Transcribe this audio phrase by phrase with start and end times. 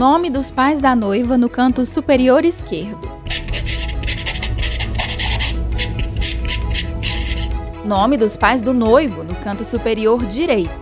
[0.00, 3.06] Nome dos pais da noiva no canto superior esquerdo.
[7.84, 10.72] Nome dos pais do noivo no canto superior direito.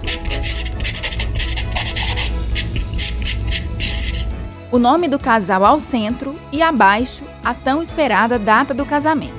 [4.71, 9.35] O nome do casal ao centro e abaixo a tão esperada data do casamento.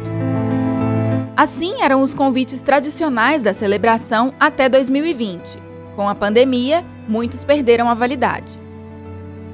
[1.37, 5.57] Assim eram os convites tradicionais da celebração até 2020.
[5.95, 8.58] Com a pandemia, muitos perderam a validade.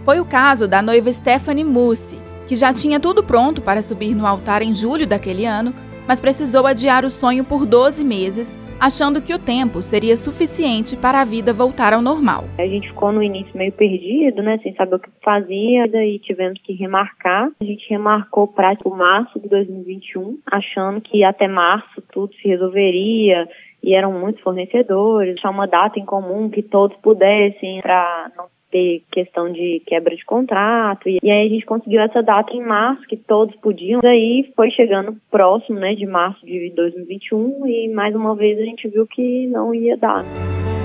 [0.06, 4.28] Foi o caso da noiva Stephanie Mussi, que já tinha tudo pronto para subir no
[4.28, 5.74] altar em julho daquele ano,
[6.08, 11.22] mas precisou adiar o sonho por 12 meses, achando que o tempo seria suficiente para
[11.22, 12.44] a vida voltar ao normal.
[12.60, 16.62] A gente ficou no início meio perdido, né, sem saber o que fazia, e tivemos
[16.62, 17.50] que remarcar.
[17.60, 23.50] A gente remarcou para o março de 2021, achando que até março tudo se resolveria,
[23.82, 29.04] e eram muitos fornecedores, tinha uma data em comum que todos pudessem para não ter
[29.10, 31.08] questão de quebra de contrato.
[31.08, 34.02] E, aí a gente conseguiu essa data em março, que todos podiam.
[34.02, 38.90] Daí foi chegando próximo, né, de março de 2021 e mais uma vez a gente
[38.90, 40.26] viu que não ia dar.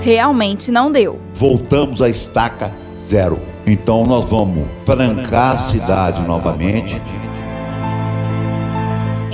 [0.01, 1.19] Realmente não deu.
[1.33, 2.71] Voltamos à estaca
[3.03, 3.35] zero.
[3.67, 6.95] Então nós vamos trancar a cidade novamente.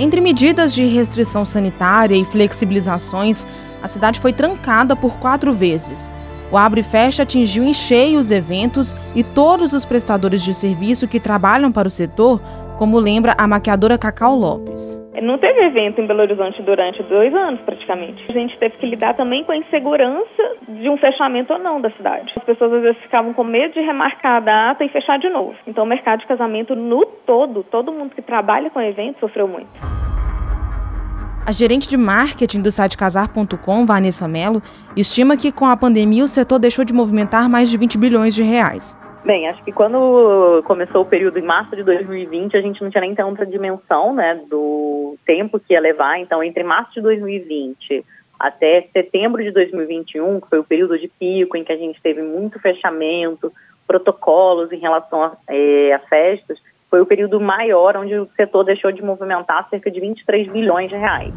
[0.00, 3.46] Entre medidas de restrição sanitária e flexibilizações,
[3.80, 6.10] a cidade foi trancada por quatro vezes.
[6.50, 11.20] O Abre Fecha atingiu em cheio os eventos e todos os prestadores de serviço que
[11.20, 12.40] trabalham para o setor,
[12.78, 14.96] como lembra a maquiadora Cacau Lopes.
[15.20, 18.24] Não teve evento em Belo Horizonte durante dois anos, praticamente.
[18.30, 21.90] A gente teve que lidar também com a insegurança de um fechamento ou não da
[21.90, 22.32] cidade.
[22.36, 25.54] As pessoas às vezes ficavam com medo de remarcar a data e fechar de novo.
[25.66, 29.68] Então, o mercado de casamento no todo, todo mundo que trabalha com eventos sofreu muito.
[31.48, 34.62] A gerente de marketing do site casar.com, Vanessa Mello,
[34.94, 38.42] estima que com a pandemia o setor deixou de movimentar mais de 20 bilhões de
[38.42, 38.94] reais.
[39.24, 43.00] Bem, acho que quando começou o período em março de 2020, a gente não tinha
[43.00, 46.20] nem tanta dimensão né, do tempo que ia levar.
[46.20, 48.04] Então, entre março de 2020
[48.38, 52.20] até setembro de 2021, que foi o período de pico em que a gente teve
[52.20, 53.50] muito fechamento,
[53.86, 56.58] protocolos em relação a, é, a festas,
[56.90, 60.96] foi o período maior onde o setor deixou de movimentar cerca de 23 bilhões de
[60.96, 61.34] reais.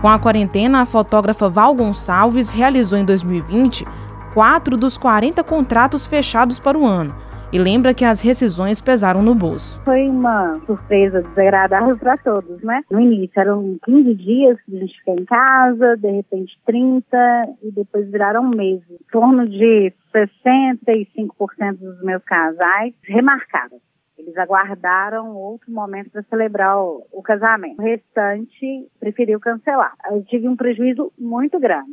[0.00, 3.84] Com a quarentena, a fotógrafa Val Gonçalves realizou em 2020
[4.34, 7.14] quatro dos 40 contratos fechados para o ano
[7.52, 9.80] e lembra que as rescisões pesaram no bolso.
[9.84, 12.82] Foi uma surpresa desagradável para todos, né?
[12.90, 17.70] No início eram 15 dias que a gente ficar em casa, de repente 30 e
[17.70, 18.82] depois viraram meses.
[18.90, 23.80] Em torno de 65% dos meus casais remarcaram.
[24.16, 27.80] Eles aguardaram outro momento para celebrar o, o, casamento.
[27.80, 29.94] O restante preferiu cancelar.
[30.10, 31.92] Eu tive um prejuízo muito grande.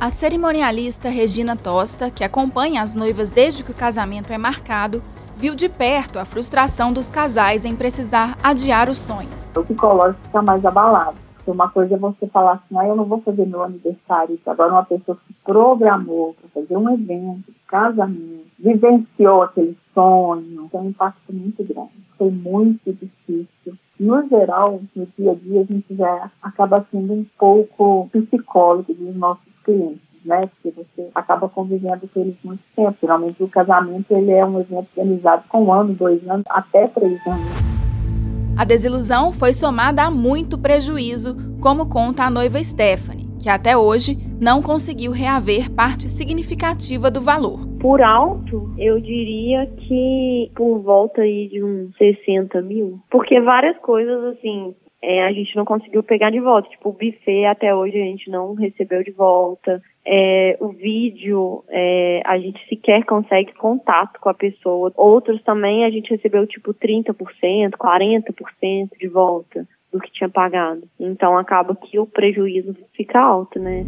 [0.00, 5.02] A cerimonialista Regina Tosta, que acompanha as noivas desde que o casamento é marcado,
[5.36, 9.30] viu de perto a frustração dos casais em precisar adiar o sonho.
[9.56, 11.27] O psicológico fica mais abalado.
[11.48, 14.38] Porque uma coisa é você falar assim, ah, eu não vou fazer meu aniversário.
[14.44, 20.88] Agora uma pessoa se programou para fazer um evento, casamento, vivenciou aquele sonho, tem um
[20.90, 21.92] impacto muito grande.
[22.18, 23.78] Foi muito difícil.
[23.98, 29.16] No geral, no dia a dia, a gente já acaba sendo um pouco psicólogo dos
[29.16, 30.48] nossos clientes, né?
[30.48, 32.94] Porque você acaba convivendo com eles muito tempo.
[33.00, 37.26] Geralmente o casamento ele é um evento organizado com um ano, dois anos, até três
[37.26, 37.67] anos.
[38.58, 44.18] A desilusão foi somada a muito prejuízo, como conta a noiva Stephanie, que até hoje
[44.40, 47.60] não conseguiu reaver parte significativa do valor.
[47.78, 52.98] Por alto, eu diria que por volta aí de uns 60 mil.
[53.08, 56.68] Porque várias coisas, assim, é, a gente não conseguiu pegar de volta.
[56.68, 59.80] Tipo, o buffet até hoje a gente não recebeu de volta.
[60.04, 64.92] É, o vídeo, é, a gente sequer consegue contato com a pessoa.
[64.96, 67.14] Outros também a gente recebeu tipo 30%,
[67.72, 70.82] 40% de volta do que tinha pagado.
[70.98, 73.84] Então acaba que o prejuízo fica alto, né?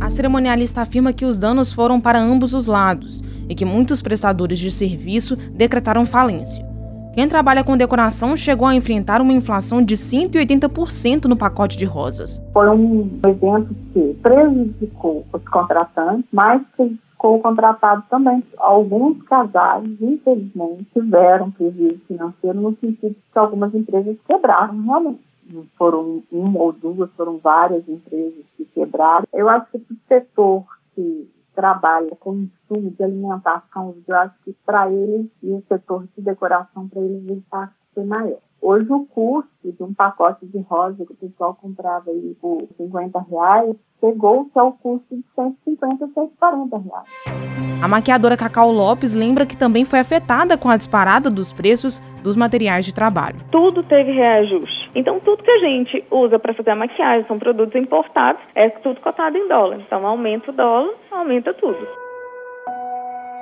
[0.00, 4.58] A cerimonialista afirma que os danos foram para ambos os lados e que muitos prestadores
[4.58, 6.67] de serviço decretaram falência.
[7.14, 12.40] Quem trabalha com decoração chegou a enfrentar uma inflação de 180% no pacote de rosas.
[12.52, 18.42] Foi um evento que prejudicou os contratantes, mas prejudicou o contratado também.
[18.58, 25.28] Alguns casais, infelizmente, tiveram prejuízo financeiro no sentido que algumas empresas quebraram realmente
[25.76, 29.26] foram uma ou duas, foram várias empresas que quebraram.
[29.32, 30.64] Eu acho que o setor
[30.94, 31.28] que
[31.58, 36.86] trabalha com insumo de alimentação, eu acho que para eles e o setor de decoração,
[36.86, 38.38] para eles, o impacto foi maior.
[38.62, 43.18] Hoje o custo de um pacote de rosa que o pessoal comprava aí por 50
[43.28, 47.67] reais chegou-se ao custo de 150 a 140 reais.
[47.80, 52.34] A maquiadora Cacau Lopes lembra que também foi afetada com a disparada dos preços dos
[52.34, 53.36] materiais de trabalho.
[53.52, 54.90] Tudo teve reajuste.
[54.96, 59.00] Então, tudo que a gente usa para fazer a maquiagem são produtos importados, é tudo
[59.00, 59.78] cotado em dólar.
[59.86, 61.78] Então, aumenta o dólar, aumenta tudo.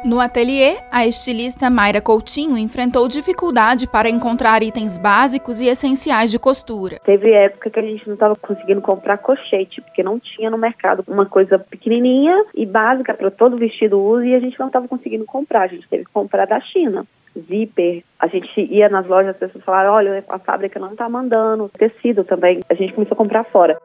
[0.04, 6.38] No ateliê, a estilista Mayra Coutinho enfrentou dificuldade para encontrar itens básicos e essenciais de
[6.38, 6.98] costura.
[7.04, 11.02] Teve época que a gente não estava conseguindo comprar cochete, porque não tinha no mercado
[11.08, 15.24] uma coisa pequenininha e básica para todo vestido uso e a gente não estava conseguindo
[15.24, 15.62] comprar.
[15.62, 17.06] A gente teve que comprar da China
[17.48, 18.02] zíper.
[18.18, 21.70] A gente ia nas lojas, as pessoas falaram, olha, a fábrica não está mandando.
[21.76, 22.60] Tecido também.
[22.68, 23.76] A gente começou a comprar fora.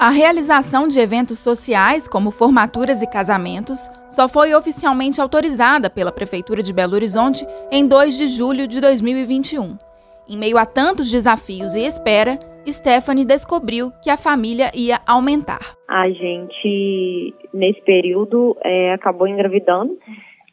[0.00, 6.62] A realização de eventos sociais, como formaturas e casamentos, só foi oficialmente autorizada pela Prefeitura
[6.62, 9.76] de Belo Horizonte em 2 de julho de 2021.
[10.28, 15.74] Em meio a tantos desafios e espera, Stephanie descobriu que a família ia aumentar.
[15.88, 19.98] A gente, nesse período, é, acabou engravidando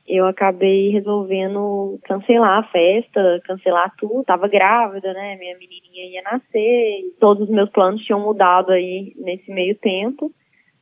[0.08, 4.24] eu acabei resolvendo cancelar a festa, cancelar tudo.
[4.24, 5.36] Tava grávida, né?
[5.38, 7.16] Minha menininha ia nascer.
[7.20, 10.32] Todos os meus planos tinham mudado aí nesse meio tempo.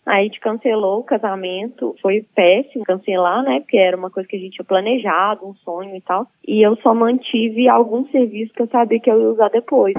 [0.05, 1.95] Aí gente cancelou o casamento.
[2.01, 3.61] Foi péssimo cancelar, né?
[3.61, 6.27] Porque era uma coisa que a gente tinha planejado, um sonho e tal.
[6.45, 9.93] E eu só mantive alguns serviços que eu sabia que eu ia usar depois.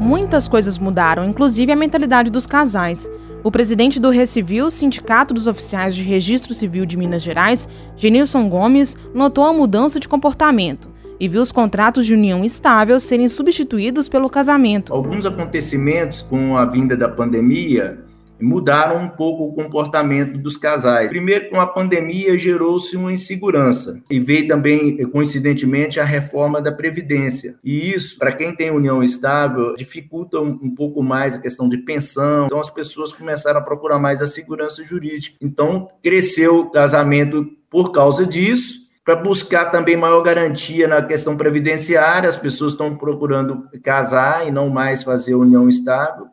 [0.00, 3.08] Muitas coisas mudaram, inclusive a mentalidade dos casais.
[3.44, 8.96] O presidente do Recivil, Sindicato dos Oficiais de Registro Civil de Minas Gerais, Genilson Gomes,
[9.12, 14.30] notou a mudança de comportamento e viu os contratos de união estável serem substituídos pelo
[14.30, 14.94] casamento.
[14.94, 18.04] Alguns acontecimentos com a vinda da pandemia
[18.42, 21.08] mudaram um pouco o comportamento dos casais.
[21.08, 27.56] Primeiro, com a pandemia, gerou-se uma insegurança e veio também, coincidentemente, a reforma da Previdência.
[27.62, 32.46] E isso, para quem tem união estável, dificulta um, pouco mais a questão de pensão.
[32.46, 35.36] Então, as pessoas começaram a procurar mais a segurança jurídica.
[35.40, 42.28] Então, cresceu o casamento por causa disso para buscar também maior garantia na questão previdenciária,
[42.28, 46.26] as pessoas estão procurando casar e não mais fazer união estável.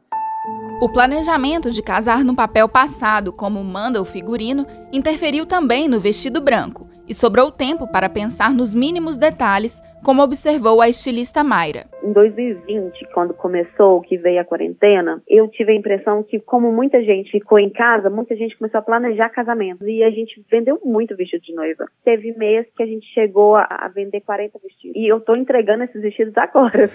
[0.82, 6.40] O planejamento de casar no papel passado, como manda o figurino, interferiu também no vestido
[6.40, 11.84] branco e sobrou tempo para pensar nos mínimos detalhes, como observou a estilista Mayra.
[12.02, 17.04] Em 2020, quando começou, que veio a quarentena, eu tive a impressão que, como muita
[17.04, 21.14] gente ficou em casa, muita gente começou a planejar casamentos e a gente vendeu muito
[21.14, 21.88] vestido de noiva.
[22.06, 26.02] Teve mês que a gente chegou a vender 40 vestidos e eu estou entregando esses
[26.02, 26.90] vestidos agora.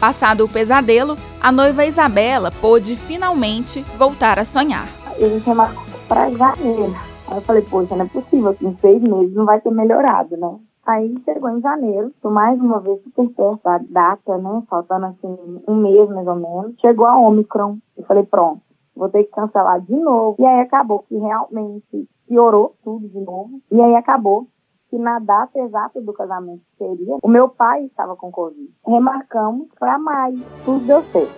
[0.00, 4.88] Passado o pesadelo, a noiva Isabela pôde finalmente voltar a sonhar.
[5.06, 6.94] A gente remarcou para janeiro.
[7.28, 10.56] Aí eu falei, poxa, não é possível em seis meses não vai ter melhorado, né?
[10.86, 14.62] Aí chegou em janeiro, tô mais uma vez super perto da data, né?
[14.70, 15.36] Faltando assim
[15.68, 16.80] um mês mais ou menos.
[16.80, 17.76] Chegou a Omicron.
[17.94, 18.62] Eu falei, pronto,
[18.96, 20.36] vou ter que cancelar de novo.
[20.38, 23.60] E aí acabou que realmente piorou tudo de novo.
[23.70, 24.46] E aí acabou
[24.90, 28.68] que na data exata do casamento seria, o meu pai estava com Covid.
[28.84, 31.30] Remarcamos para maio, tudo deu certo.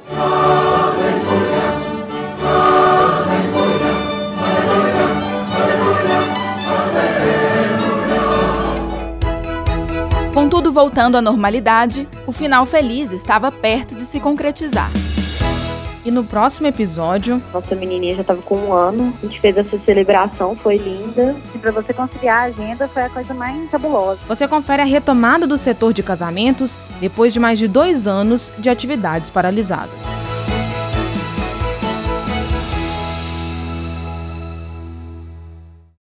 [10.33, 14.91] Com tudo voltando à normalidade, o final feliz estava perto de se concretizar.
[16.05, 17.43] E no próximo episódio.
[17.53, 19.15] Nossa menininha já estava com um ano.
[19.23, 21.37] A gente fez essa celebração, foi linda.
[21.55, 24.21] E para você conciliar a agenda foi a coisa mais cabulosa.
[24.27, 28.69] Você confere a retomada do setor de casamentos depois de mais de dois anos de
[28.69, 30.22] atividades paralisadas.